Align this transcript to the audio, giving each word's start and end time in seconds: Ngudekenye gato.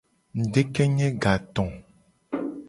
Ngudekenye 0.37 1.07
gato. 1.23 1.63